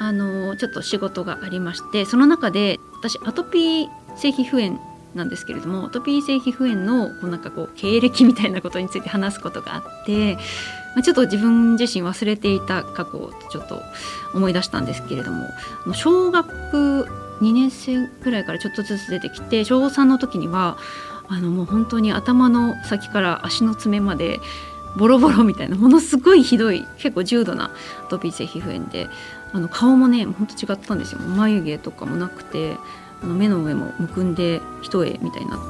[0.00, 4.80] あのちょっと仕事がありましてその中で私アトピー性皮膚炎
[5.14, 10.36] なんですけれどもアトピー性皮膚炎のこうなんかこう経歴みたいなことについて話すことがあって
[10.94, 13.82] まあ、ちょっと自分自身忘れていた過去をちょっと
[14.32, 15.48] 思い出したんですけれども
[15.92, 17.08] 小学
[17.40, 20.78] 2年生ぐらいからちょっとずつ出てきて小3の時には
[21.28, 24.40] あのもう本当に頭の先から足の爪まで
[24.96, 27.72] ボロボロみたいなものすごいひどい結構重度な
[28.04, 29.08] アトピー性皮膚炎で
[29.54, 31.20] あの顔もねほんと違ったんですよ。
[31.20, 32.76] 眉毛とかもなくて
[33.22, 35.60] あの目の上もむくんで一重みたいになっ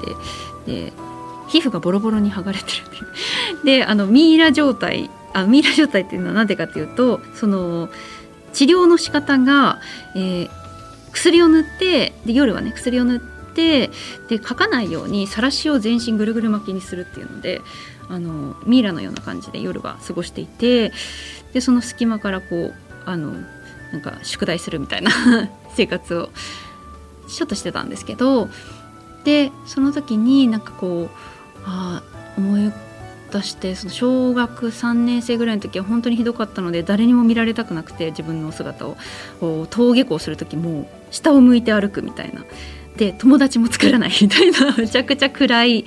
[0.66, 0.92] てで
[1.48, 3.00] 皮膚がボロボロに剥がれてるってい
[3.62, 3.64] う。
[3.64, 7.90] であのミイラ状態あミイラ状態っていうのは何でかっていうとその
[8.54, 9.80] 治療の仕方が、
[10.14, 10.50] えー、
[11.12, 13.20] 薬を塗ってで夜はね薬を塗っ
[13.54, 13.88] て
[14.28, 17.60] で書かないようにさらしを全身ぐるぐる巻きにするっていうので
[18.08, 20.92] あのミイラのような感じで夜は過ごしていて
[21.52, 23.34] でその隙間からこうあの
[23.92, 25.10] なんか宿題するみたいな
[25.74, 26.30] 生活を
[27.28, 28.48] ちょっとしてたんですけど
[29.24, 31.18] でその時になんかこう
[31.64, 32.02] あ
[32.36, 32.72] 思い
[33.32, 38.96] 出してその小学3年生ぐらいの時は本当にひどかったので誰にも見られたくなくて自分の姿を
[39.40, 42.44] 登下校する時も下を向いて歩くみたいな。
[42.96, 45.84] で友達も作らない みたいなめちゃくちゃ暗い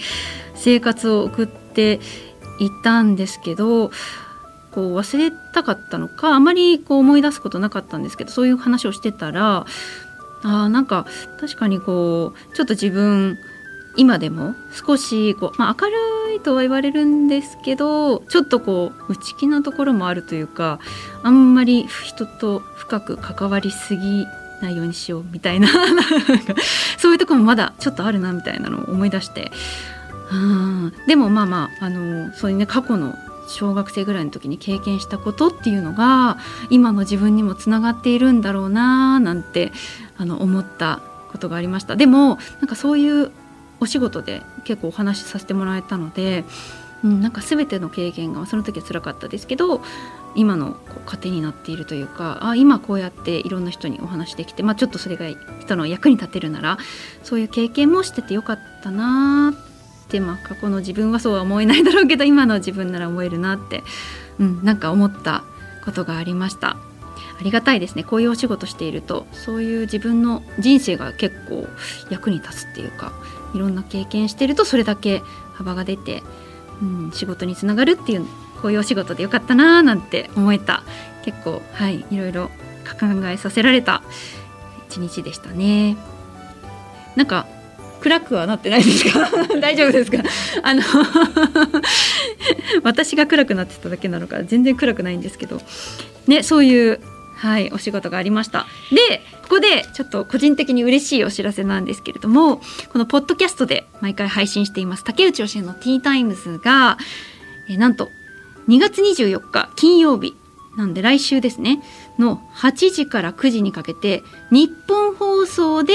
[0.56, 2.02] 生活を送って
[2.60, 3.92] いたんですけど
[4.78, 9.66] こう忘れたかったのかあまりこう思い出すことなかったんですけどそういう話をしてたら
[10.44, 11.08] あなんか
[11.40, 13.40] 確かにこうちょっと自分
[13.96, 20.80] 今でも少しこう、まあ、明るいとは言われるんですけどちょっとこう内気なところもあるというか
[21.24, 24.28] あんまり人と深く関わりすぎ
[24.62, 25.70] ないようにしようみたいな
[27.00, 29.52] そういうとこもまだちょっとあるなみたいなのを思い出して
[30.32, 33.18] うんでもまあまああのそういうね過去の
[33.48, 36.38] 小学生ぐらいの時に経験したことっていうのが
[36.70, 39.72] 今の自分にもつながっているんだろうななんて
[40.18, 41.96] あの思ったことがありました。
[41.96, 43.32] でもなんかそういう
[43.80, 46.46] お仕事で結構お話しさせてもらえたので、
[47.04, 49.82] うん、なんか全ての経験がその時は辛かったですけど
[50.36, 55.26] 今のこう糧になっているというかあ今こうやっていろんな人にお話できて、まあ、ちょっとそれが
[55.60, 56.78] 人の役に立てるなら
[57.24, 59.67] そういう経験もしててよかったなって、
[60.20, 63.84] まあ、過去の自分はそうは思えないだろうけど今の自分なら思えるなって、
[64.40, 65.44] うん、なんか思った
[65.84, 66.78] ことがありました。
[67.40, 71.68] ありがたいですねこういうお仕事しているとそういう自分の人生が結構
[72.10, 73.14] 役に立つっていうか
[73.54, 75.22] いろんな経験してるとそれだけ
[75.54, 76.24] 幅が出て、
[76.82, 78.26] うん、仕事につながるっていう
[78.62, 80.84] こういうお仕事でよかったなーなんて思えた
[81.24, 82.48] 結構はいいろいろ
[83.00, 84.02] 考えさせられた
[84.90, 85.98] 一日でしたね。
[87.16, 87.46] なんか
[88.02, 89.30] 暗くはなってないですか？
[89.60, 90.18] 大丈夫ですか？
[90.64, 90.82] あの
[92.84, 95.62] 私が暗くなってただけなのか全然暗くないんですけど。
[96.28, 97.00] ねそういう
[97.38, 98.66] はいお仕事がありました。
[98.92, 106.98] でここでちょっと個人的に嬉しいお知らせなんですけれどもこのポッドキャストで毎回配信しています竹内義のティータイムズが
[107.70, 108.10] えなんと
[108.68, 110.36] 2月24日金曜日
[110.76, 111.82] なんで来週ですね
[112.20, 114.22] の8時から9時にかけて
[114.52, 115.94] 日本放送で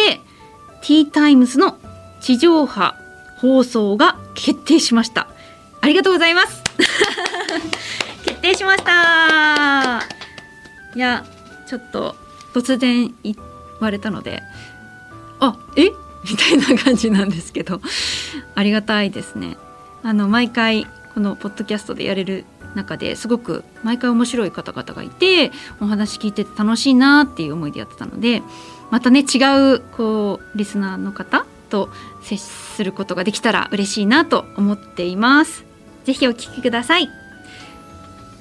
[0.81, 1.77] ティータイムズの
[2.22, 2.94] 地上波
[3.37, 5.27] 放送が決定しました。
[5.81, 6.62] ありがとうございます。
[8.25, 10.00] 決定しました。
[10.94, 11.25] いや
[11.66, 12.15] ちょっと
[12.55, 13.34] 突然言
[13.81, 14.43] われたので
[15.41, 15.91] あえ？
[16.31, 17.81] みたいな感じなんですけど
[18.54, 19.56] ありがたいですね。
[20.04, 22.44] あの毎回このポッドキャストでやれる
[22.77, 25.50] 中ですごく毎回面白い方々がいて
[25.81, 28.43] お話聞いてて楽しいなっていう思いでやってたので
[28.91, 29.39] またね違
[29.74, 31.89] うこうリスナーの方と
[32.21, 35.65] 接することができたら嬉しいなと思っています。
[36.04, 37.09] ぜひお聞きください。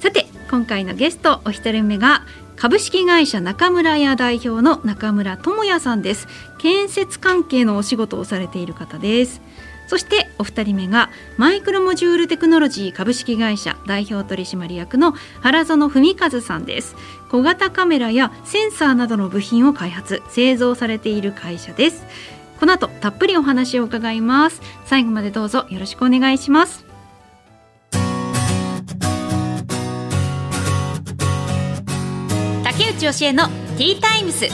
[0.02, 2.26] さて今回のゲストお一人目が
[2.58, 6.28] 株式会社中村屋代表の中村智也さんです。
[6.60, 9.42] 建設関係のお仕事をされている方です。
[9.88, 16.96] そしてお二人目がマイクロモジュールテクノロジー株式会社代表取締役の原園文和さんです。
[17.30, 22.06] 小型カメラやセンサーなどの部品を開発製造されている会社です。
[22.62, 24.62] この後たっぷりお話を伺います。
[24.86, 26.86] 最後までどうぞよろしくお願いします。
[32.64, 34.46] 竹内義恵のティータイムス。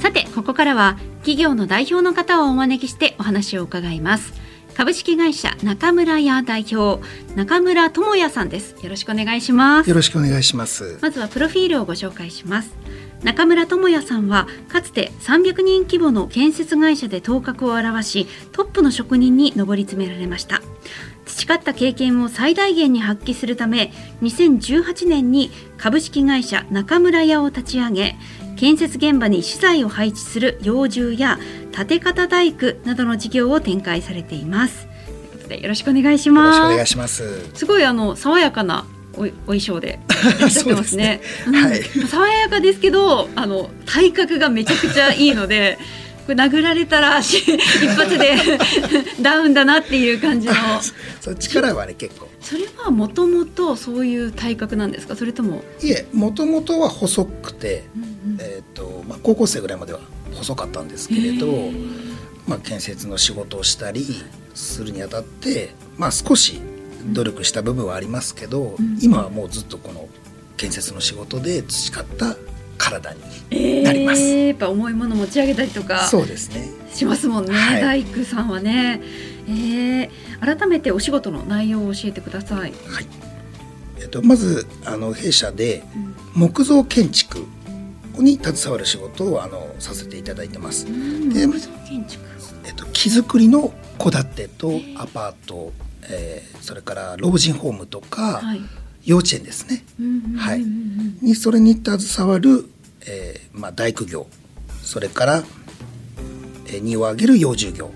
[0.00, 4.39] さてここからは企業の代表の方をお招きしてお話を伺います。
[4.80, 7.06] 株式会社中村屋代表
[7.36, 8.82] 中村智也さんです。
[8.82, 9.90] よろしくお願いします。
[9.90, 10.98] よろしくお願いします。
[11.02, 12.74] まずはプロフィールをご紹介します。
[13.22, 20.62] 中村智也さんはかつて300人規模の建設会社で頭角を現しトップの職人に上り詰められました。
[21.26, 23.92] 培った経験を最大限に発揮するため
[24.22, 28.16] 2018年に株式会社中村屋を立ち上げ
[28.60, 31.38] 建設現場に資材を配置する幼獣や
[31.72, 38.84] 建て方大工などの事業を展開されていますということでよろしくお願いしますよろしくお願いしますすごいあの爽やかな
[39.14, 39.98] おお衣装で
[40.38, 41.20] いらっしゃってますね。
[41.44, 45.78] すねはい、爽やかですけど、あの体格がめちゃくちゃいいので。
[46.26, 47.50] これ殴られたら一
[47.96, 48.36] 発で
[49.20, 50.54] ダウンだなっていう感じの。
[51.20, 52.29] そ力はね結構。
[52.40, 55.16] それはもともとそういう体格なんですか？
[55.16, 55.62] それとも。
[55.82, 60.00] いえ、もともとは細くて、うんうん、えっ、ー、とまあ高校生ぐらいまでは
[60.34, 61.46] 細かったんですけれど、
[62.46, 64.06] まあ建設の仕事をしたり
[64.54, 66.60] するにあたって、まあ少し
[67.12, 70.08] 努力した部分はありますけど、うん、今はもうずっとこの
[70.56, 72.36] 建設の仕事で培った
[72.76, 76.68] 体になります、えー、やっぱ重いもの持ち上げたりとかそうですね。
[76.92, 79.00] しますもんね、はい、大工さんはね、
[79.46, 80.10] えー、
[80.40, 82.72] 改めてお仕事の内容を教えてください。
[82.86, 83.06] はい。
[84.00, 85.82] えっと、まずあの弊社で
[86.34, 87.44] 木造建築
[88.18, 90.86] に携わる仕事をあのさせていただいてます。
[90.86, 92.24] で木造建築、
[92.64, 95.72] えっと、木造りの戸建てとアパート、
[96.08, 98.60] えー、それから老人ホームとか、はい、
[99.04, 99.84] 幼稚園ですね、
[100.38, 102.66] はい、にそれに携わる、
[103.06, 104.26] えーまあ、大工業。
[104.82, 105.44] それから、
[106.66, 107.90] えー、荷を上げる幼獣業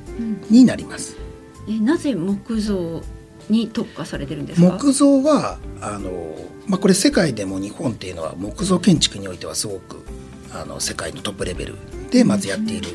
[0.50, 1.16] になります。
[1.16, 1.23] うん、
[1.68, 3.02] えなぜ木造
[3.48, 4.78] に特化されてるんですか？
[4.78, 6.34] 木造はあの、
[6.66, 10.04] まあ、これ世界でも日本っていうのは木造建築においてはすごく
[10.52, 11.74] あの世界のトップレベル
[12.10, 12.88] でまずやっている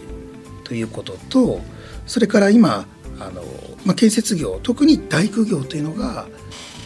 [0.63, 1.61] ということと、
[2.07, 2.85] それから今
[3.19, 3.43] あの、
[3.85, 6.27] まあ、建設業特に大工業というのが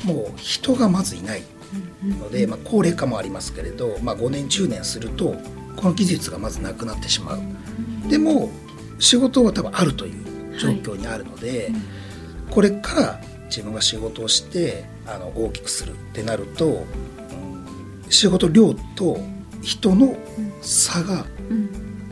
[0.04, 1.44] もう人がまずいない
[2.04, 5.36] ので、まあ、高齢化もありますけれど、まあ、5年10年すると
[5.76, 7.40] この技術がまずなくなってしまう。
[8.10, 8.50] でも
[9.00, 10.24] 仕事は多分あるという
[10.60, 12.04] 状況にあるので、はい
[12.54, 16.86] これから自分が仕事をしてあの大きくするってなると、
[18.06, 19.18] うん、仕事量と
[19.64, 20.16] 人の
[20.62, 21.26] 差が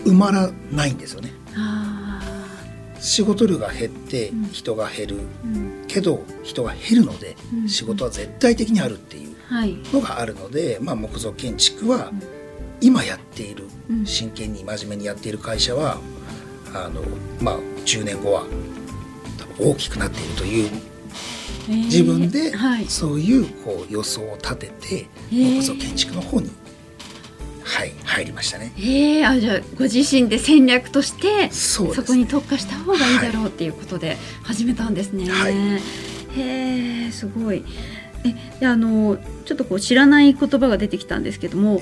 [0.03, 1.31] 埋まらないんですよね。
[1.55, 2.19] うん。
[2.99, 5.17] 仕事量が減って人が減る、
[5.87, 7.35] けど人が減るので
[7.67, 9.35] 仕事は絶対的にあるっていう
[9.93, 12.11] のがあるので、まあ、木造建築は
[12.79, 13.67] 今やっている
[14.05, 15.99] 真剣に真面目にやっている会社は
[16.73, 17.01] あの、
[17.41, 18.45] まあ、10年後は
[19.59, 20.69] 大きくなっているという
[21.67, 22.53] 自分で
[22.87, 26.49] そういうこう予想を立てて木造建築の方に
[27.63, 28.73] はい入りましたね。
[28.77, 35.29] ええー、あじゃあご自身で戦略としてそこに特化した方がいいだろうっていうことで始めたんですね。
[35.29, 37.63] はい、へえすごい。
[38.25, 41.81] えであのちょっとこう知らない言葉が出てきたんですけども、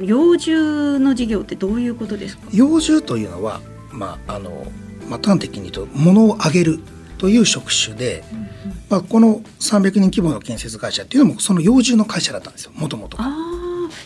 [0.00, 2.48] 幼獣の事業ってどういうことですか？
[2.52, 3.60] 幼獣というのは
[3.92, 4.66] まああの
[5.08, 6.80] まあ端的に言うと物をあげる
[7.18, 8.24] という職種で、
[8.90, 12.72] まあこの300人規模の建設会社っていうのもその幼獣の会社だったんですよ。
[12.74, 13.30] もともとが。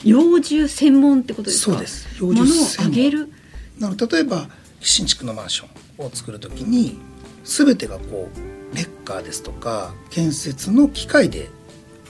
[0.04, 1.72] 幼獣専門ってことですか？
[1.72, 3.32] そうです幼獣専門あげる
[3.78, 4.48] なの例えば
[4.80, 5.66] 新築のマンショ
[6.02, 6.98] ンを作るときに
[7.44, 8.28] 全てがこ
[8.72, 11.48] うレッカーですとか建設の機械で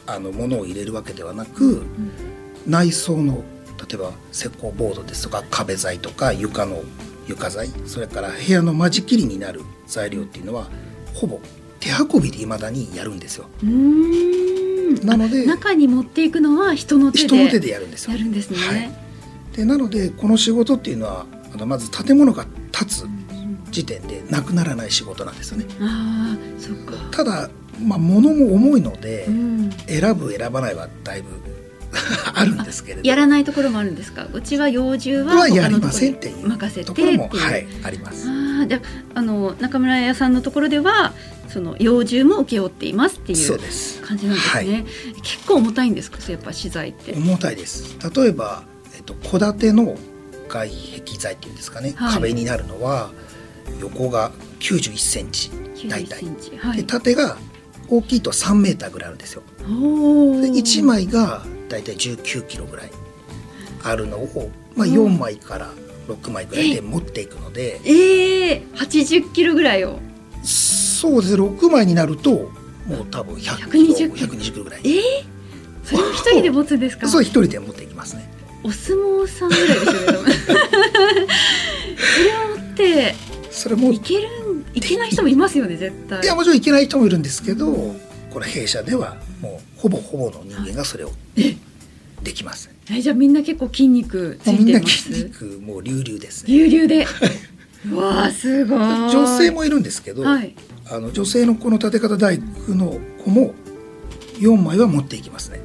[0.06, 2.12] あの物を入れるわけではなく、うん、
[2.66, 3.44] 内装の
[3.78, 6.82] 例えば石膏ボードですとか壁材とか床の
[7.26, 10.68] 床材それから部屋の間仕切りになる材料っていうのは
[11.14, 11.40] ほぼ
[11.80, 13.46] 手運びでいまだにやるんですよ。
[15.02, 18.12] なので中に持っていくのは人の手で人の手でやるんですよ。
[18.12, 18.58] やるんですね。
[18.58, 18.90] はい、
[19.56, 23.06] でなのでこの仕事っていうのはあのまず建物が建つ
[23.70, 25.66] 時点でなくならない仕事なんですよね。
[25.80, 27.50] あそっかただ、
[27.82, 31.28] まあ、物も重いので、うん、選ぶ選ばないはだいぶ
[32.38, 33.08] あるんですけれど。
[33.08, 34.28] やらないところもあるんですか？
[34.32, 38.28] うちは幼獣はやりませんっていう任せてところも、はい、あります。
[38.28, 38.80] あじゃ
[39.14, 41.14] あの中村屋さんのところでは
[41.48, 43.58] その幼獣も請け負っていますっていう
[44.02, 44.84] 感じなんですね、はい、
[45.22, 46.18] 結構重たいんですか？
[46.30, 47.12] やっぱ資材って。
[47.14, 47.96] 重たいです。
[48.14, 48.64] 例えば
[48.94, 49.96] えっと戸建ての
[50.48, 53.10] 外壁材っていうんですかね、はい、壁になるのは
[53.80, 55.50] 横が91センチ
[55.88, 56.24] 大体、
[56.58, 57.36] はい、で縦が
[57.88, 59.42] 大きいと3メーターぐらいあるんですよ。
[59.58, 62.90] で1枚が大体19キロぐらい
[63.82, 65.70] あるのを、まあ、4枚から
[66.08, 67.80] 6枚ぐらいで持っていくので。
[67.84, 68.62] ええ。
[68.74, 69.98] ー、80キロぐらいを。
[70.42, 71.36] そうです。
[71.36, 72.30] ね6枚になると
[72.86, 74.64] もう多分100キロ120キロ。
[74.64, 74.80] ぐらい。
[74.84, 75.24] ええ。
[75.84, 77.08] ー、それを一人で持つんですか？
[77.08, 78.30] そう一人で持っていきますね。
[78.62, 80.32] お相撲さんぐらいですよね
[82.74, 83.14] で
[83.52, 86.20] それもいけるんいけない人もいますよね絶対。
[86.22, 87.94] いやもちろんいけない人もいるんですけど
[88.30, 89.16] これ弊社では
[89.86, 91.12] ほぼほぼの人間がそれを
[92.22, 96.52] できます、えじゃあみんな結構筋肉つもうみんないてます筋肉もう隆々ですね。
[96.52, 97.06] 流々で？
[97.88, 98.78] うわあすごい。
[98.78, 100.56] 女性もいるんですけど、はい。
[100.90, 103.54] あの女性のこの立て方大工の子も
[104.38, 105.60] 4枚は持っていきますね。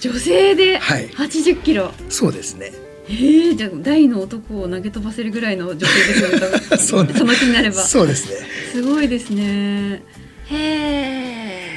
[0.00, 0.76] 女性で？
[0.78, 1.08] はい。
[1.08, 2.72] 80キロ、そうですね。
[3.08, 7.76] えー、じゃあ大の男を投げ飛ばせるぐらいの女性ですよ その気になれば。
[7.76, 8.36] そうですね。
[8.72, 10.02] すごいですね。
[10.50, 11.69] へえ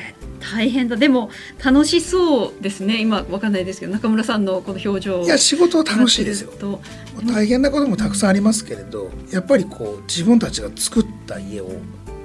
[0.53, 0.95] 大変だ。
[0.95, 1.29] でも
[1.63, 3.01] 楽しそうですね。
[3.01, 5.23] 今わかんないですけど中村さんのこの表情。
[5.23, 6.51] いや仕事は楽しいですよ。
[6.59, 6.81] と。
[7.25, 11.69] 大変なこともたくさんありますけれどやっぱりこう自分たちが作った家を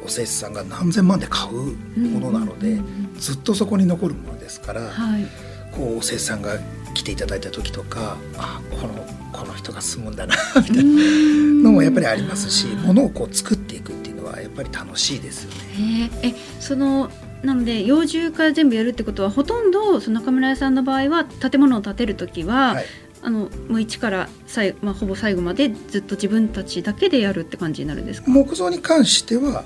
[0.04, 1.52] お施主さんが何千万で買う
[1.98, 5.26] ものなので、うんうんずっとそこに残るものですから、はい。
[5.72, 6.56] こうお施主さんが
[6.94, 10.34] 来ていただいた時とかあこのこの人が住むんだな
[10.68, 16.10] みたいなのもやっぱりありますし物をこう作っていくっていうのはやっぱり楽しいですよね。
[16.22, 17.10] へええその
[17.42, 22.84] なので幼獣から全部やるってことはほとんどその中村屋さんの場合は建物を建てる時は、はい。
[23.20, 28.30] あのもう一から最、まあ、ほぼ最後までずっと自分たちだけでやるって感じになるんですか？
[28.30, 29.64] 木造に関しては、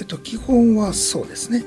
[0.00, 1.64] えっと、基本はそうですね。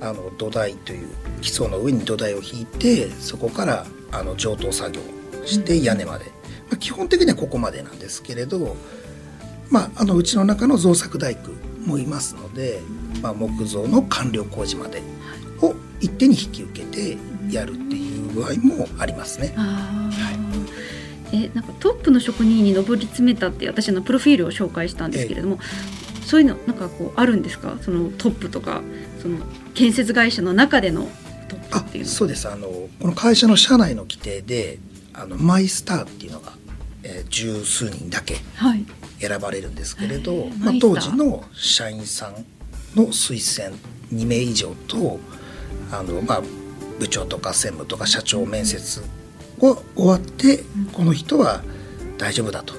[0.00, 1.08] あの土台という
[1.40, 5.00] 基礎の上に土台を引いてそこからあの上等作業
[5.44, 6.30] して屋根まで、ま
[6.74, 8.76] あ、基本的にはここまでなんですけれど、
[9.70, 11.50] まあ、あのうちの中の造作大工
[11.86, 12.80] もいますので、
[13.22, 15.02] まあ、木造の完了工事まで
[15.60, 17.16] を一手に引き受けて
[17.50, 19.54] やるっていう具合もありますね。
[19.56, 20.24] あー。
[21.32, 25.58] えなんかトップの職人に上り詰めたって私のプロフィールを紹介したんですけれども、
[26.24, 27.76] そういうのなんかこうあるんですか？
[27.82, 28.82] そのトップとか
[29.20, 29.38] その
[29.74, 31.08] 建設会社の中での
[31.48, 32.10] トップあっていうの。
[32.10, 32.48] そうです。
[32.48, 34.78] あのこの会社の社内の規定で
[35.12, 36.52] あのマイスターっていうのが、
[37.02, 38.84] えー十数人だけはい
[39.26, 42.32] 選ばれるんですけれど、まあ、当時の社員さん
[42.98, 43.76] の推薦
[44.12, 45.18] 2名以上と
[45.90, 46.42] あの、まあ、
[46.98, 49.02] 部長とか専務とか社長面接
[49.60, 50.86] を終わって、うん。
[50.86, 51.62] この人は
[52.18, 52.74] 大丈夫だと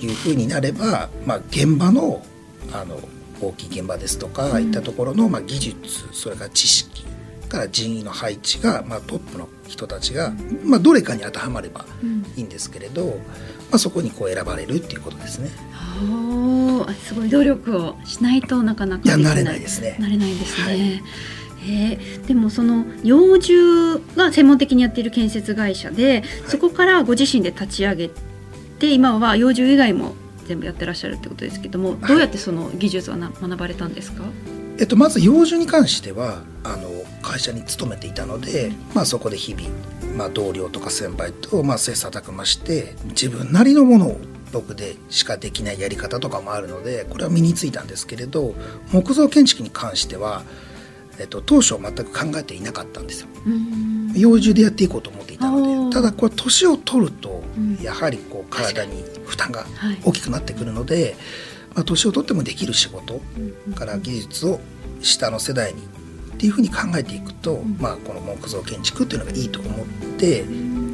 [0.00, 2.22] いうふうになれば、まあ、現場の
[2.72, 3.00] あの
[3.40, 4.64] 大きい現場ですとか、うん。
[4.64, 5.78] いったところの、まあ、技術
[6.12, 7.06] それから知識
[7.48, 13.18] から人員の配置が、まあ、トップの人たちが、まあ、どれかに当てはまればうんいいんですけれど、
[13.70, 15.50] まあ、そこにこう選ばれるっていうことですね。
[16.02, 19.96] おーすごい努力をしないとなかなかできなれないですね。
[19.98, 20.64] なれないですね。
[20.64, 21.02] はい
[21.60, 28.10] へーでもその幼獣が専門的にやっている建設会社で、そこからご自身で立ち上げ
[28.78, 30.14] て今は幼獣以外も
[30.46, 34.22] 全部やってらっしゃるってことですけども、どうやってその技術はな学ばれたんですか？
[34.78, 36.88] えっと、まず幼獣に関してはあの
[37.20, 39.68] 会社に勤めていたので、まあ、そこで日々、
[40.16, 44.20] まあ、同僚とか先輩と、まあ、切磋琢磨して自分なりのものを
[44.52, 48.54] 僕でしかできないやり方とかもあるのでこれは身についたんですけれど
[48.92, 50.42] 木造建築に関しては、
[51.18, 53.28] えっと、当初は全く考えていなかったんですよ。
[54.14, 57.78] 幼獣でやっていこうと思っていたのでただこれ年を取るとうん。
[57.82, 60.00] やはりこう体に負担がはい。
[60.04, 61.14] 大きくなってくるので、
[61.78, 63.20] まあ、年を取ってもできる仕事
[63.76, 64.58] から技術を
[65.00, 67.76] 下の世代にっていうふうに考えていくと、ん。
[67.78, 69.86] まあ、この木造建築っていうのがいいと思っ
[70.18, 70.44] て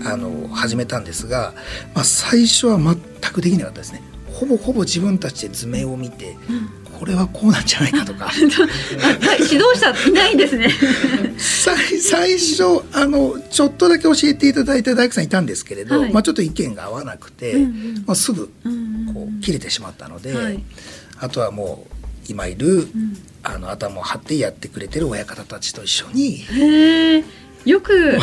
[0.04, 1.54] あの始めたんですが、
[1.94, 2.96] まあ、最初は全
[3.32, 4.02] くできなかったですね。
[4.30, 6.36] ほぼほぼ自分たちで図面を見て
[6.98, 8.30] これはこうなんじゃないかとか。
[8.36, 10.68] 指導者いないんですね。
[11.38, 16.12] 最最初あのちょっとだけ教えていただいた大工さんいたんですけれど、はい。
[16.12, 18.04] まあ、ちょっと意見が合わなくて、うんうん。
[18.06, 20.62] まあ、すぐうんこう切れてしまったので、はい。
[21.18, 21.94] あとはもう
[22.28, 23.16] 今いる、ん。
[23.42, 26.44] あの頭を張ってやってくれてる親方たちと一緒に。
[27.64, 28.18] よく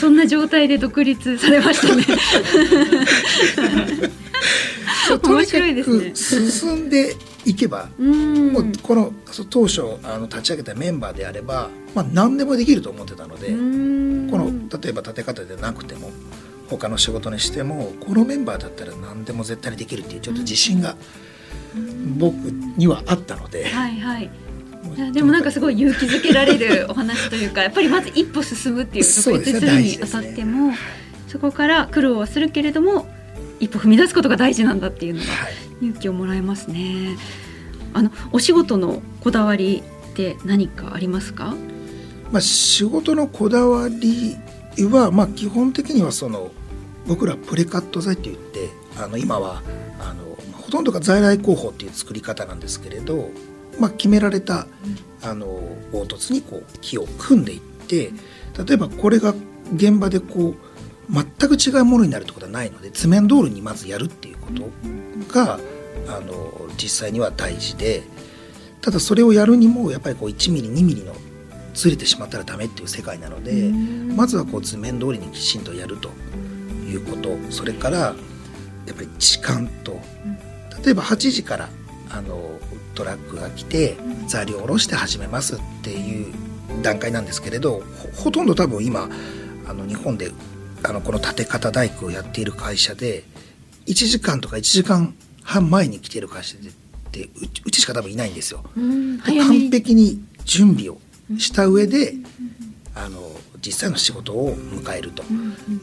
[0.00, 2.04] そんな状態で独立されましたね。
[5.22, 6.10] 面白いですね。
[6.10, 6.16] く
[6.50, 7.14] 進んで
[7.46, 8.52] いけば、うん。
[8.52, 9.12] もうこの
[9.48, 14.30] 当初あの立ち上げたメンバーであれば、まあ、何でもできると思ってたので、うん。
[14.30, 14.46] この
[14.80, 16.10] 例えば立て方でなくても
[16.68, 20.96] 他の仕事にしてもこのメンバーだったら何でも絶対にできるっていうちょっと自信が
[22.18, 24.30] 僕にはあったので、はいはい。
[24.96, 30.72] いやでもなんかすごい勇気づけられるお話というかやっぱりまず一歩進むっていうそうですね独立するにあたっても
[31.26, 33.06] そこから苦労はするけれども
[33.58, 37.16] 一歩踏み出すことが大事なんだっていうのがはい勇気をもらえますね。
[37.92, 41.54] あのお仕事のこだわりって何かありますか？
[42.32, 44.36] まあ、仕事のこだわり
[44.90, 46.50] は、まあ、基本的にはその
[47.06, 48.68] 僕らプレカット材って言って
[48.98, 49.62] あの今は
[50.00, 53.30] あのまあほとんどが在来工法っていう作り方なんですけれど、
[53.78, 54.66] まあ、決められた
[55.22, 55.46] あの
[55.92, 58.10] 凹凸にこう木を組んでいって
[58.66, 59.34] 例えばこれが
[59.74, 60.56] 現場でこう
[61.10, 64.70] 全く違うものになるってことはないので図面通りにまずやるっていうこと
[65.32, 65.58] が
[66.08, 68.02] あの実際には大事で
[68.80, 71.14] ただそれをやるにもやっぱりこう1ミリ2ミリの
[71.74, 73.70] ずれてしまったらダメっていう世界なので
[74.14, 76.10] まずはこう図面通りにきちんとやると
[76.86, 77.36] いうこと。
[77.50, 78.14] それから
[78.86, 80.00] やっぱり時間と
[80.84, 81.68] 例えば8時から
[82.10, 82.58] あの
[82.94, 83.96] トラックが来て
[84.26, 86.32] 材料を下ろして始めますっていう
[86.82, 87.82] 段階なんですけれど
[88.14, 89.08] ほとんど多分今
[89.66, 90.30] あの日本で
[90.86, 93.24] あのこの立て方大工をやっている会社で
[93.86, 96.72] 1時間とか1時間半前に来ている会社でっ
[97.10, 97.28] て
[97.64, 98.64] うちしか多分いないんですよ。
[98.74, 100.98] 完璧に準備を
[101.38, 102.14] した上で、
[102.94, 103.20] あの
[103.64, 105.22] 実際の仕事を迎えると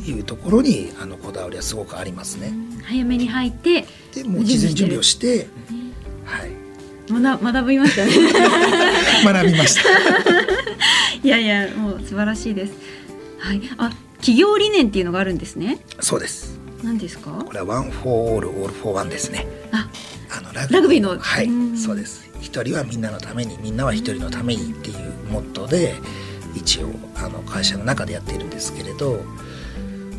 [0.06, 2.54] いうところにあのこだわりはすごくありますね。
[2.84, 5.48] 早めに入ってでもう事前準備をして、
[6.26, 6.52] はい。
[7.10, 8.12] 学学びましたね。
[9.24, 9.82] 学びました。
[11.24, 12.74] いやいやもう素晴らしいです。
[13.40, 13.62] はい。
[13.78, 13.92] あ
[14.24, 15.80] 企業理念っていうのがあるんですね。
[16.00, 16.58] そうです。
[16.82, 17.44] 何ですか？
[17.46, 19.46] これは One for all, all for one ですね。
[19.74, 19.90] あ
[20.32, 21.02] あのラグビー。
[21.02, 21.20] の。
[21.20, 22.30] はいそうです。
[22.40, 25.96] 一人はみんなのためにみんなは一人のためにっていうモットーで
[26.56, 26.88] 一応
[27.18, 29.20] あの会社の中でやっているんですけれど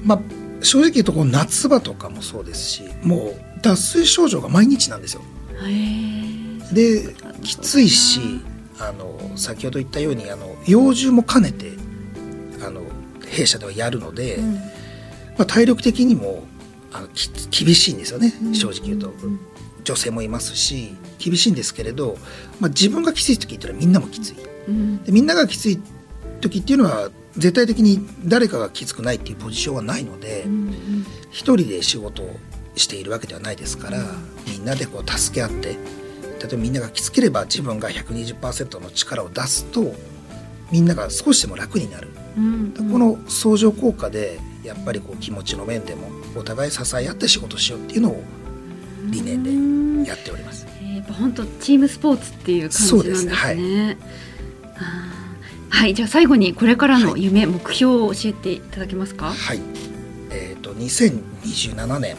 [0.02, 0.20] まあ
[0.62, 5.22] 正直言うとこう夏場とかもそうですしもう脱水症状が毎日なんですよ。
[6.72, 8.40] できついし
[8.78, 11.72] あの先ほど言ったようにあの幼獣も兼ねて
[12.66, 12.80] あの
[13.34, 14.60] 弊社ではやるので、うん、ま
[15.38, 16.44] あ、体力的にも
[16.92, 17.08] あの
[17.50, 19.12] 厳しいんですよね、正直言うと。
[19.84, 22.16] 女性もいますし厳しいんですけれど、
[22.58, 24.36] まあ、自分がきつい時っていうのはみんなもきつい、
[24.66, 25.78] うん、でみんながきつい
[26.40, 32.36] 時っていうのは絶対的に誰かがきつくないっていうポジションはないので、うん、一人で仕事を
[32.76, 33.98] しているわけではないですから、
[34.48, 35.76] みんなでこう助け合って例
[36.44, 39.94] えばみんながきつければ自分が120%の力を出すと
[40.72, 48.22] みんなが少しでも楽になる、うんうん、この相乗効果でやっぱりこう気持ちの面でもお互い支え合って仕事しようっていうのを
[49.10, 49.42] 理念
[50.02, 50.66] でやっております。
[50.96, 53.30] やっぱ本当チームスポーツっていう感じなんですね。
[53.30, 53.96] すはい、
[55.68, 59.32] はい、じゃあ最後にこれからの夢、はい、目標を教えていただけますか？
[59.32, 59.60] はい。
[60.30, 62.16] えっ、ー、と2027年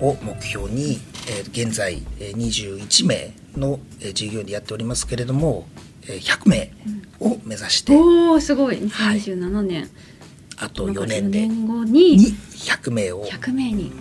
[0.00, 3.80] を目標に、えー、現在21名の
[4.12, 5.66] 従業員でやっておりますけれども、
[6.06, 6.72] 100名
[7.20, 8.76] を目指して、うん、おおすごい。
[8.76, 9.90] 2027年、はい、
[10.58, 11.46] あと4年で。
[11.46, 12.18] に
[12.52, 13.22] 100名を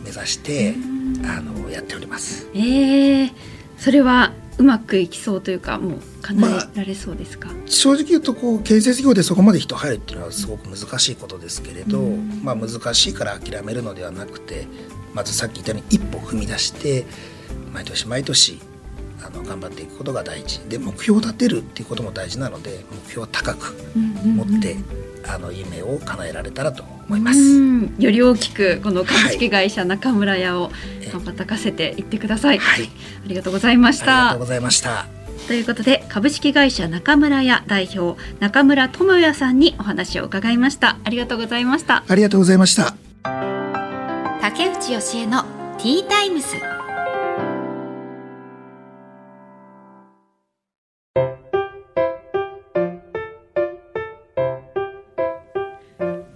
[0.04, 0.76] 目指して
[1.24, 2.48] あのやっております。
[2.54, 3.32] ええー、
[3.78, 12.00] それはうまくいきそうというかもう叶えられそうですか、まあ、正直言うとこう建設業でそこまで人入るっていうのはすごく難しいことですけれど、
[12.44, 14.68] まあ、難しいから諦めるのではなくて
[15.14, 17.06] まずさっき言ったように一歩踏み出して
[17.74, 18.60] 毎年毎年
[19.26, 23.76] あの頑張っていくことが大事で目標を立てるっていうことも大事なので目標を高く
[24.24, 24.78] 持って、
[25.28, 27.40] あの夢を叶えられたらと思います。
[27.98, 30.72] より大きくこの株式会社中村屋を
[31.12, 32.60] 羽ばたかせていってください。
[32.60, 34.06] はい、ありがとうございました。
[34.06, 35.08] ありがとうございました。
[35.48, 40.98] ということで株式会社中村屋代表中村智也さんにお話を伺いました。
[41.04, 42.04] ありがとうございました。
[42.08, 42.96] ありがとうございました。
[44.42, 45.44] 竹内義恵の
[45.78, 46.75] ティータイムス。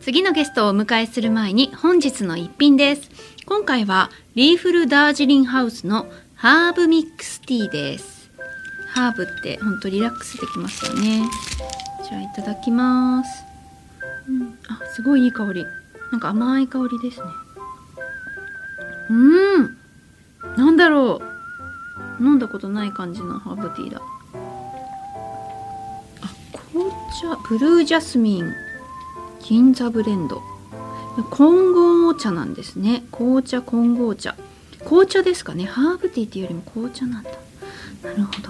[0.10, 3.12] 次のゲストをお迎えする前に本日の一品です。
[3.46, 8.32] 今回はリーフルダージリンハウスのハーブミックスティーです。
[8.88, 11.22] ハーブって本当リラックスできますよね。
[12.10, 13.44] じゃあいただきます、
[14.28, 15.64] うん、あすごいいい香り。
[16.12, 17.28] なんか甘い香りですね。
[19.12, 19.14] う
[19.62, 19.78] ん。
[20.58, 21.22] なんだろ
[22.20, 22.24] う。
[22.24, 24.02] 飲んだことない感じのハーブティーだ。
[26.24, 26.34] あ
[26.74, 26.92] 紅
[27.22, 28.69] 茶ブルージャスミン。
[29.42, 30.42] 銀座ブレンド。
[31.32, 33.04] 混合茶なんですね。
[33.12, 34.36] 紅茶混合茶。
[34.86, 35.66] 紅茶ですかね。
[35.66, 37.32] ハーブティーっていうよりも紅茶なんだ。
[38.04, 38.50] なるほど。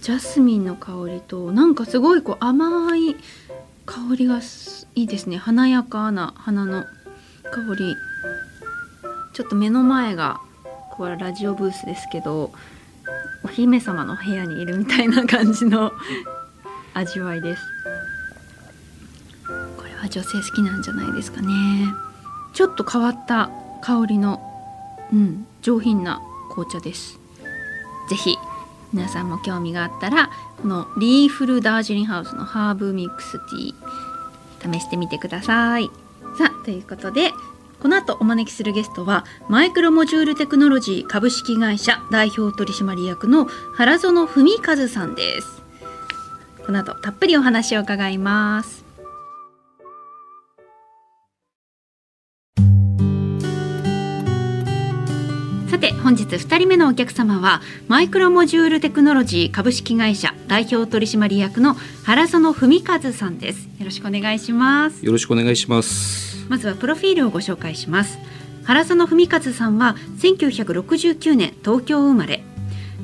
[0.00, 3.16] ジャスミンの香りとなんかすごいこう甘い
[3.86, 4.40] 香りが
[4.94, 5.36] いいですね。
[5.36, 6.84] 華やかな花の
[7.50, 7.96] 香り。
[9.32, 10.40] ちょっと目の前が
[10.92, 12.52] これラジオブースですけど
[13.44, 15.90] お姫様の部屋にいるみたいな感じの
[16.94, 17.62] 味わいです。
[20.14, 21.92] 女性好きなんじゃないですかね。
[22.52, 23.50] ちょっと変わった
[23.82, 24.40] 香りの
[25.12, 27.18] うん上品な紅茶です。
[28.08, 28.36] 是非
[28.92, 30.30] 皆さんも興味があったら
[30.62, 35.90] このリーフルダージリンハウスのハーブミックスティー試してみてください。
[36.38, 37.32] さあということで
[37.82, 45.60] この後お招きするゲストはマイクロモジュールテクノロジー株式会社代表取締役の原園文和さんです。
[46.64, 48.83] この後たっぷりお話を伺います。
[55.84, 63.68] てて本日2人目のお客様はマイクロモジュールテクノロジー株式会社代表取締役の原園文和さんです。
[63.78, 65.04] よろしくお願いします。
[65.04, 66.46] よろしくお願いします。
[66.48, 68.18] まずはプロフィールをご紹介します。
[68.64, 72.42] 原園文和さんは1969年東京生まれ。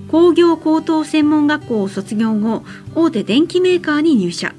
[0.08, 2.64] 工業高等専門学校を卒業後
[2.94, 4.54] 大手電機メーカーに入社。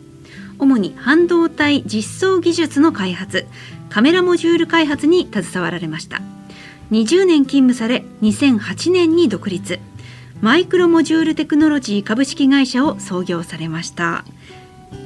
[0.60, 3.48] 主に半導体実装技術の開発
[3.90, 6.22] カメラモジュール開発に携わられました
[6.92, 9.80] 20年勤務され2008年に独立
[10.42, 14.26] マイクロモジュールテクノロジー株式会社を創業されました。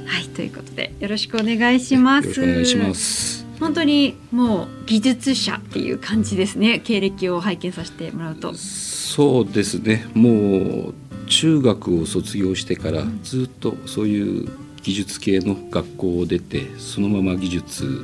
[0.08, 2.30] はいということでよろしくお願いします。
[2.30, 3.46] よろしくお願いします。
[3.60, 6.80] 本当にもう技術者っていう感じですね。
[6.80, 8.56] 経歴を拝見させてもらうと。
[8.56, 10.08] そうですね。
[10.16, 10.94] もう
[11.28, 14.50] 中学を卒業してからずっとそういう
[14.82, 18.04] 技術系の学校を出てそのまま技術、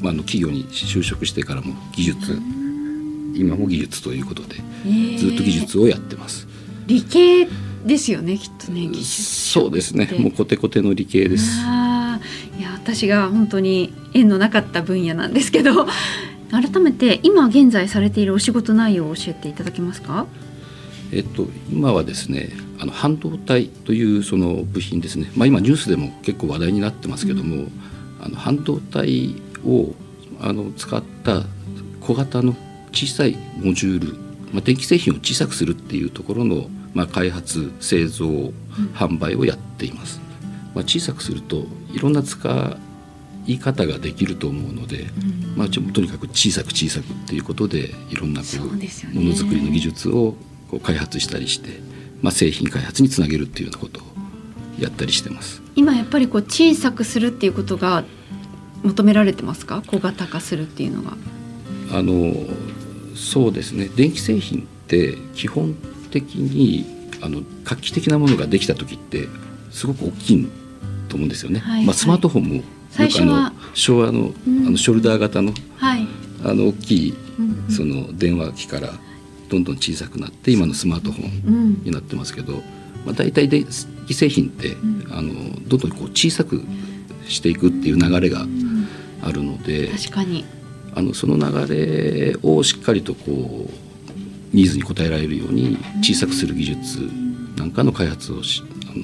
[0.00, 2.40] まあ、の企業に就職してからも技術
[3.34, 4.56] 今も技術ということで
[5.18, 6.46] ずっと技術をやってます。
[6.86, 7.48] 理系
[7.86, 10.08] ですよねきっとね技術そうですね。
[10.18, 11.60] もうコテコテの理系です。
[11.64, 12.20] あ
[12.58, 15.86] いや私が本当に縁のなかった分野なんですけど
[16.50, 20.26] 改めて今現在されているお仕事内容を教えていただけますか？
[21.12, 27.70] えっと、今はですねあの半導体というその部品ですね、まあ、今ニュースでも結構話題になってますけども、うん、
[28.20, 29.94] あの半導体を
[30.40, 31.44] あの使った
[32.00, 32.56] 小型の
[32.92, 34.14] 小さいモジュール、
[34.52, 38.52] まあ、電気製品を小さくするっていうところの、まあ、開発製造、
[38.94, 40.20] 販売をやっています。
[40.74, 42.76] まあ、小さくするといろんな使
[43.46, 50.36] い方ができると思うので、うん、まあ、とにかく小さく小さくっていうことでいろんなこう、ね、ものづくりの技術を
[50.70, 51.80] こう開発したりして、
[52.22, 54.04] まあ、製品開発につなげるっていうようなことを
[54.78, 55.60] やったりしてます。
[55.76, 58.04] 今やっぱりこう小さくするっていうことが
[58.82, 59.82] 求められてますか？
[59.86, 61.16] 小型化するっていうのが。
[61.92, 62.34] あの
[63.22, 63.88] そうですね。
[63.94, 65.74] 電気製品って基本
[66.10, 66.84] 的に
[67.22, 69.28] あの画期的なものができた時って
[69.70, 70.48] すごく大きい
[71.08, 71.60] と思うんですよね。
[71.60, 74.32] はいはい、まあ、スマートフォンもよくあの昭和の,、
[74.66, 76.06] あのショルダー型の,、はい、
[76.44, 77.14] あの大きい
[77.70, 78.90] その電話機から
[79.48, 82.54] どんどん小さくなって今のスマートフォンになってますけど、
[83.06, 83.64] まあ、大体電
[84.06, 84.76] 気製品って、
[85.10, 85.32] あの
[85.68, 86.62] どんどんこう小さく
[87.28, 88.46] していくっていう流れが
[89.22, 90.44] あるので確かに
[90.94, 97.08] あのその流れをしっかりとこうニーズに応えられるように小さくする技術
[97.56, 98.62] なんかの開発をし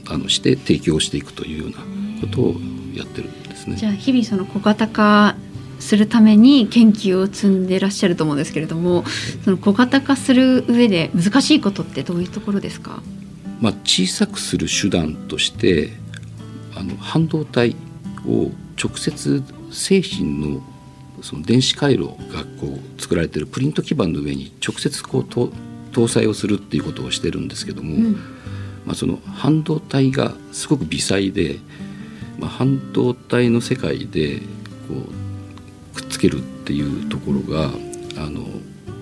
[0.09, 1.79] あのして提供していくというような
[2.20, 2.55] ことを
[2.94, 3.77] やってるんですね。
[3.77, 5.37] じゃあ日々その小型化
[5.79, 9.05] するために研究を積んでいらっしゃると思うんですけれども
[9.44, 13.01] その小型化する上で難しいことってどういうところですか、
[13.61, 15.92] まあ、小さくする手段として
[16.74, 17.77] あの半導体
[18.27, 18.51] を
[18.83, 20.62] 直接製品の
[21.22, 28.12] その電子回路がこう作られているプリント基板の上に直接こう搭載をするっていうことをしてるんですけども、うん、
[28.85, 31.59] まあ、その半導体がすごく微細で、
[32.38, 34.40] まあ、半導体の世界で
[34.88, 34.94] こ
[35.94, 37.70] うくっつけるっていうところが
[38.16, 38.44] あの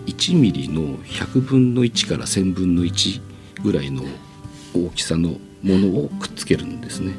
[0.07, 3.20] 1ミリの100分の1から1000分の1
[3.62, 4.05] ぐらいの
[4.74, 5.31] 大きさの
[5.62, 7.14] ものをくっつけるんですね。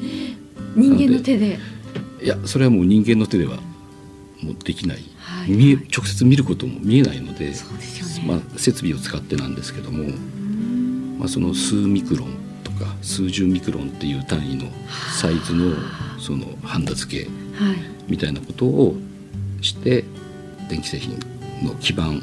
[0.76, 1.60] 人間の手で
[2.22, 3.58] いやそれはもう人間の手では
[4.42, 7.56] もうできない、はい、見え直接見ることも見えないので、ね、
[8.26, 10.10] まあ、設備を使ってなんですけども、
[11.18, 12.30] まあ、その数ミクロン
[12.64, 14.66] とか数十ミクロンっていう単位の
[15.20, 15.76] サイズの
[16.20, 17.30] そのハンダ付け
[18.08, 18.96] みたいなことを
[19.62, 20.04] して
[20.70, 21.20] 電気製品
[21.64, 22.22] の基盤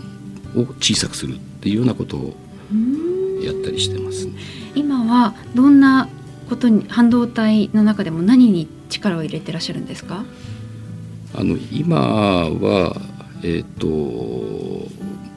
[0.55, 2.35] を小さくするっていうようなことを
[3.43, 4.33] やったりしてます、ね、
[4.75, 6.09] 今はどんな
[6.49, 10.25] ことに半導体の中でも何に力を入れてらっしゃるんですか？
[11.35, 12.97] あの今は
[13.43, 14.89] えっ、ー、と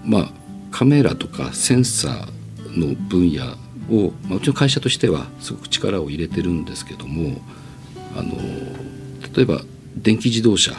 [0.06, 0.32] まあ
[0.72, 3.46] カメラとかセンサーの分野
[3.90, 7.42] を、まあ、うちの会社としてはすごく力を入れてるんですけども
[8.16, 8.34] あの
[9.36, 9.62] 例えば
[9.96, 10.74] 電気自動車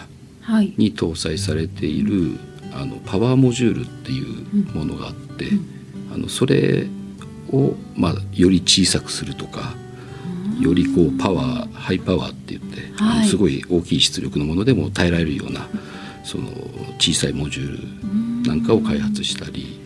[0.77, 2.39] に搭載されている、
[2.73, 5.47] あのパワーモジュールっていうものがあって、
[6.15, 6.87] あのそれ
[7.53, 9.75] を、まあ、より小さくするとか
[10.61, 15.67] よりこうパワーハイパワーって言って、はい、すごい大きい出力のものでも耐えられるような
[16.25, 16.49] その
[16.99, 19.81] 小さいモジュールなんかを開発したり、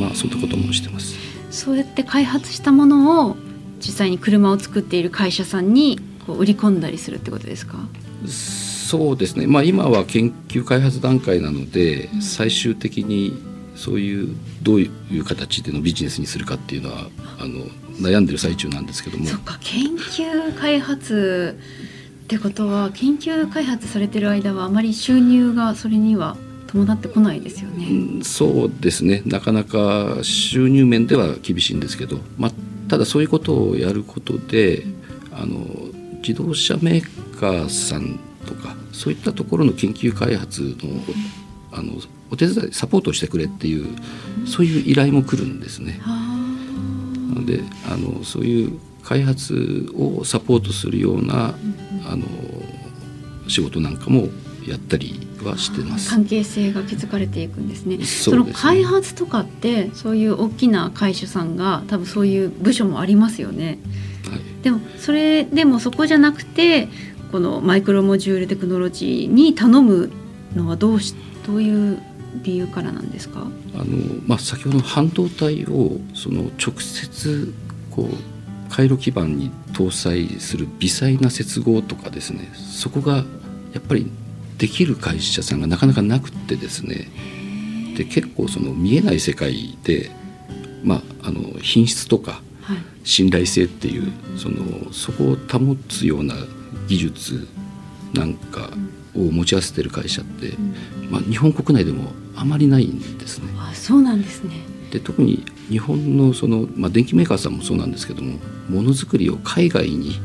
[0.00, 1.16] まあそういったこともしてます。
[1.50, 3.36] そうやって開発したものを
[3.78, 7.78] 実際に車を作っている会社さんにこう売り込んだりするってことですか？
[8.26, 13.34] そうですね、まあ、今は研究開発段階なので、最終的に
[13.76, 17.08] そういうどういう形でのビジネスにするかっていうのは
[17.38, 17.66] あの
[18.00, 19.26] 悩んでる最中なんですけども。
[19.26, 21.58] そっか研究開発
[22.24, 27.86] ってことは研究開発されてる間はあまり収入がそれには伴ってこないですよね。
[27.88, 32.52] うんそうですねなかなか収入面では厳しいんですけど、まあ、
[32.88, 34.84] ただそういうことをやることで
[35.30, 35.64] あの
[36.26, 41.02] 自動車メーカーさんとかそういったところの研究開発の
[41.72, 41.92] あの
[42.30, 43.86] お手伝いサポートをしてくれっていう
[44.46, 45.98] そういう依頼も来るんですね。
[46.00, 46.23] は
[47.28, 47.60] なので
[47.90, 51.54] あのそういう開発をサポートするような
[52.06, 52.24] あの
[53.48, 54.28] 仕事なんかも
[54.66, 56.10] やったりはしてあます。
[56.10, 58.02] 関係性が築かれていくんですね。
[58.04, 63.78] そねの開発とかってそういう大きな会社さんが多分そういう部署もありますよね。
[64.28, 66.88] はいでもそれでもそこじゃなくて
[67.30, 70.10] このマイクロモジュールテクノロジーに頼む
[70.56, 71.14] のはどうし
[71.46, 71.98] どういう
[72.42, 73.46] 理由からなんですか？
[73.74, 73.84] あの
[74.26, 77.52] まあ、先ほどの半導体をその直接
[77.90, 83.22] こう回路基板に搭載する微細な接合とかですねそこがや
[83.78, 84.10] っぱり
[84.58, 87.08] できる会社さんがなかなかなくってですね
[87.96, 90.10] で結構その見えない世界で、
[90.82, 92.78] まあ、あの品質とかはい。
[93.04, 96.34] 信頼性っていうそのそこを保つような
[96.88, 97.46] 技術
[98.14, 98.70] なんか
[99.14, 100.54] を持ち合わせてる会社って、
[101.10, 103.48] まあ、日本国内でもあまりないんですね。
[103.58, 104.50] あそうなんですね。
[104.90, 110.20] で特に日本のその、まあ、電機メーカーさんもそうなんですけどもものづくりを海外に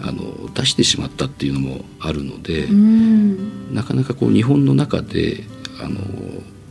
[0.00, 3.74] あの出してしまったっていうのもあるので、うん。
[3.74, 5.44] なかなかこう日本の中で
[5.82, 6.00] あの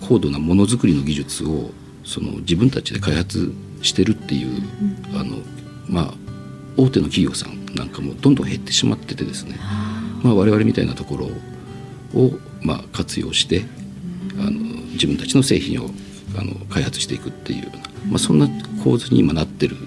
[0.01, 1.71] 高度なものづくりの技術を
[2.03, 4.63] その自分たちで開発してるっていう、
[5.13, 5.37] あの
[5.87, 6.13] まあ
[6.77, 9.57] 大手の企業さんなんかもどんどん減ってしまっててですね、
[10.23, 11.25] まあ、我々みたいなところ
[12.19, 13.65] を、まあ、活用して
[14.39, 14.66] あの
[14.97, 15.89] 自分たちの製品を
[16.37, 18.47] あの開発していくっていうような、まあ、そんな
[18.83, 19.77] 構図に今なってる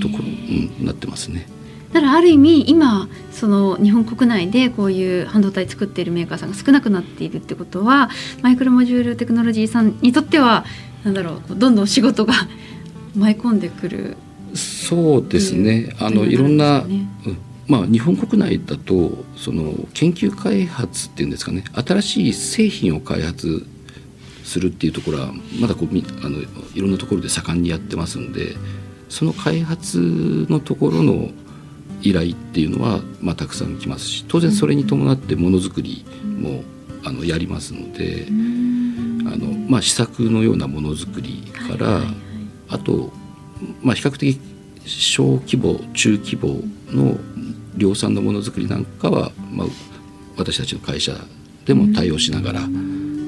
[0.00, 1.46] ところ、うん、なってますね。
[1.92, 8.10] だからある意味今その日本国内でこういう半導体作っているメーカーさんが少なくなっているってことは
[8.42, 10.64] マイクロモジュールテクノロジーさんにとっては
[11.04, 12.34] なんだろうどんどん仕事が
[13.14, 14.16] 舞い込んでくる。
[14.54, 17.36] そうですね、うんあのいろんな、というこうん。
[17.66, 21.64] まあ、日本国内だとその研究開発っていうんですかね。
[21.72, 23.66] 新しい製品を開発
[24.44, 26.38] するっていうところはまだこうみあの
[26.74, 28.56] いろんなところで盛んにやってますんで
[29.08, 31.30] その開発のところの
[32.02, 36.62] 依頼っていうのは、まあ、たくさん来ますし当然それに伴ってものづくりも、
[37.04, 42.00] あのやりますので、あのまあ、試作のようなものづくりから、
[42.68, 43.12] あと、
[43.82, 44.40] まあ、比較的
[44.86, 47.18] 小規模中規模の
[47.76, 49.66] 量産のものづくりなんかは、まあ、
[50.36, 51.12] 私たちの会社
[51.66, 52.60] でも対応しながら、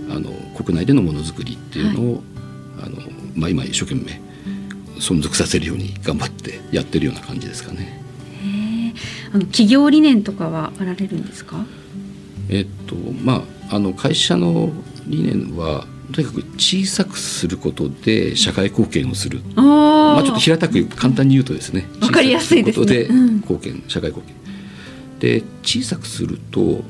[0.09, 2.23] あの国内でのものづくりっていうのを、
[2.81, 2.97] あの
[3.35, 4.21] まあ、今一生懸命
[4.99, 8.05] 存続させるように頑張ってやってるような感じですかね。
[9.33, 11.66] あの企業理念とかはあられるんですか？
[12.49, 14.71] えっとまあ、あの会社の
[15.07, 19.40] 理念はとにかく小さくすることで社会貢献をする。
[19.57, 22.87] おまあ、ちょっと平たく簡単に言うとですねわかりやすいですね。
[22.87, 23.35] 小さくることでうん。
[23.37, 24.37] 貢献、社会貢献。
[25.19, 26.83] で小さくすると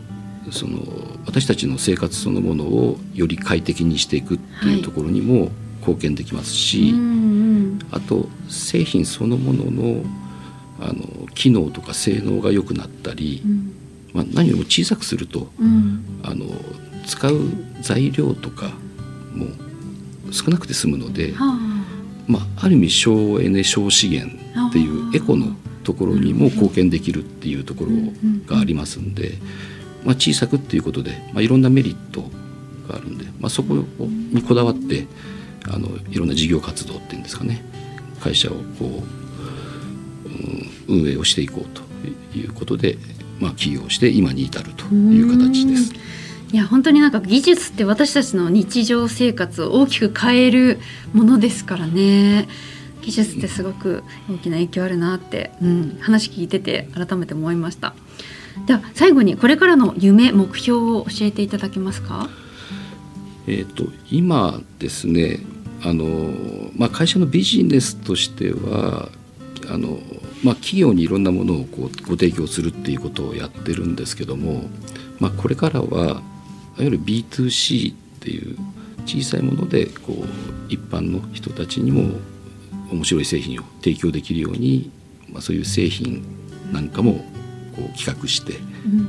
[0.52, 0.78] その
[1.26, 7.78] 私たちの生活そのものをより快適にしていくっていうところにも貢献できますし、うんうん。
[7.90, 10.02] あと製品そのものの
[10.78, 13.72] あの機能とか性能が良くなったり、うん。
[14.12, 16.20] まあ、何よりも小さくするとうん。
[16.22, 16.46] あの
[17.06, 17.38] 使う
[17.82, 18.72] 材料とか
[19.34, 19.46] も
[20.32, 21.76] 少なくて済むので、はあ。
[22.26, 24.36] まあ、ある意味省エネ省資源
[24.68, 25.54] っていうエコの
[25.84, 27.90] ところにも貢献できるっていうところ
[28.46, 29.34] がありますんで、
[30.06, 32.22] まあ、小さくっていうことで、まあ、いろんなメリット
[32.88, 35.06] があるんで、まあ、そこにこだわって
[35.68, 37.64] あのいろんな事業活動っていうんですかね
[38.20, 39.16] 会社をこう、うん
[40.88, 41.82] 運営をしていこうと
[42.38, 42.98] いうことで、
[43.40, 45.92] まあ、起業して今に至るという形です。
[46.52, 50.78] いや本当になんか技術って私たちの日常生活を大きく変える
[51.12, 52.48] ものですからね。
[53.02, 57.94] 技術ってすごく大きな影響あるなって、うん、話聞いてて改めて思いました。
[58.66, 62.28] では最後にこれからの夢目標を教えていただけますか？
[63.46, 65.40] えー、と今ですね
[65.82, 66.04] あの、
[66.76, 69.08] まあ、会社のビジネスとしては
[69.68, 70.00] あの、
[70.42, 74.62] まあ、企業にいろんなものをこうご提供するっていうことをやってるんですけども、
[75.20, 76.22] まあ、これからはいわ
[76.78, 78.56] ゆる B2C っていう
[79.06, 80.26] 小さいものでこう
[80.68, 82.18] 一般の人たちにも
[82.90, 84.90] 面白い製品を提供できるように、
[85.30, 86.24] まあ、そういう製品
[86.72, 87.24] なんかも
[87.76, 88.54] こう企画して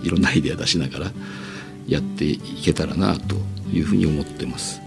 [0.03, 1.12] いろんなアイデア出しながら
[1.88, 3.38] やっていけたらなと
[3.71, 4.82] いうふうに思ってます。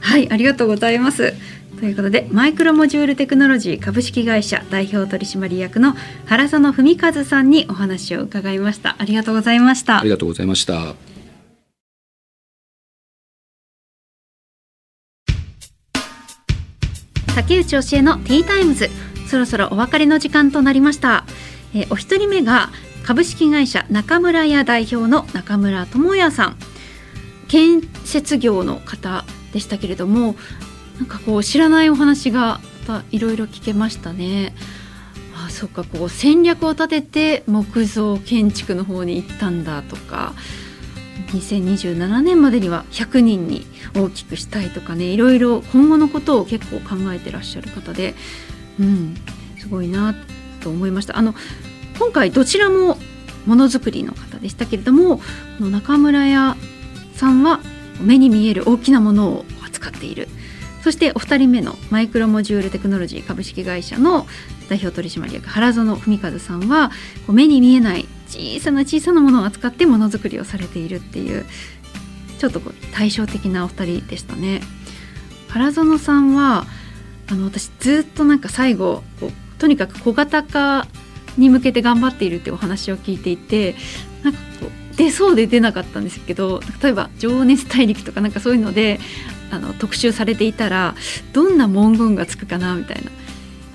[0.00, 1.34] はいありがとうございます。
[1.78, 8.96] ということでマイクロモジュールテクノロジー株式会社代表取締役の原園文和さんにお話を伺いました。
[8.98, 10.00] ありがとうございました。
[10.00, 10.94] ありがとうございました。
[17.34, 18.88] 竹内教えのティータイムズ。
[19.26, 21.26] そろそろお別れの時間となりました。
[21.74, 22.70] えー、お一人目が
[23.04, 26.56] 株式会社中村屋代表の中村智也さん
[27.48, 30.34] 建設業の方でしたけれども
[30.98, 32.60] なんかこう知らないお話が
[33.10, 34.54] いろいろ聞けましたね。
[35.36, 40.32] あそっかこう戦略を立てて木造建築の方に行ったんだとか
[41.32, 48.14] 2027年までには100人に大きくしたいとかねいろいろ今後のことを結構考えてらっしゃる方で、
[48.80, 49.14] うん、
[49.58, 50.35] すごいなって
[50.66, 51.16] と思いました。
[51.16, 51.32] あの
[51.96, 52.98] 今回どちらも
[53.46, 55.24] ものづくりの方でしたけれどもこ
[55.60, 56.56] の中村屋
[57.14, 57.60] さんは
[58.00, 60.28] 目に見える大きなものを扱っている
[60.82, 64.26] そしてお二人目のマイクロモジュールテクノロジー株式会社の
[64.68, 66.90] 代表取締役原園文和さんは
[67.28, 71.46] 目に見えない小さな小さなものを扱ってものづくりをされているっていう
[72.38, 74.60] ちょっとこう対照的なお二人でしたね。
[75.48, 76.66] 原園さんは
[77.28, 80.86] あの私ずっとなんか最後こうとにかく小型化
[81.38, 83.74] に向けて頑張っているってお話を聞いていて
[84.22, 88.98] なんかこう出そうで出なかったんですけど例えば「情熱大陸」とかなんかそういうので
[89.50, 90.94] あの特集されていたら
[91.32, 93.10] どんな文言がつくかなみたいな。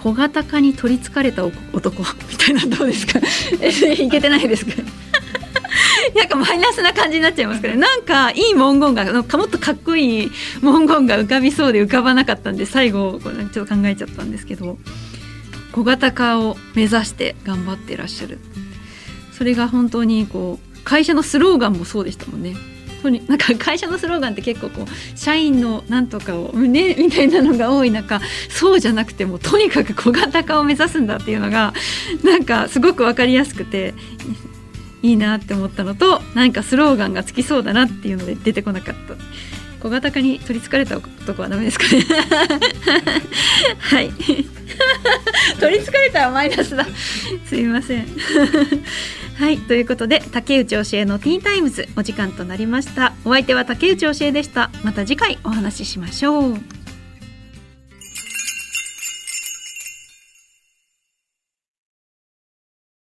[0.04, 2.02] 小型化に取りつかれた男？
[2.32, 3.20] みたいなどうですか？
[4.04, 4.72] いけてないですか？
[6.18, 13.22] なんかマイナスな感じになっちゃいますけど、ね、なんかいい文言がもっとかっこいい文言が浮かびそうで浮かばなかったんで最後
[13.54, 14.80] ちょっと考えちゃったんですけど。
[15.72, 18.40] 小型化を目指して頑張ってらっしゃる
[19.32, 22.56] それが本当にこう会社のスローガンもそうでしたもんね
[23.10, 31.74] なんか会社のスローガンって結構こう社員のなんとかをねみたいなのが多い中そうじゃなくてもとにかく小型化を目指すんだっていうのが
[32.24, 33.96] なんかすごく分かりやすくて
[35.02, 39.16] いいなって思ったのとなんかスローガンがつきそうだなっていうので出てこなかった。
[39.82, 42.06] 小型化に取りつかれた男はダメですかね。
[43.80, 44.12] はい。
[45.60, 46.86] 取りつかれたらマイナスだ。
[47.48, 48.08] すいません。
[49.38, 49.58] はい。
[49.58, 53.14] ということで竹内教えのティータイムズお時間となりました。
[53.26, 54.70] お相手は竹内教えでした。
[54.84, 56.81] また次回お話ししましょう。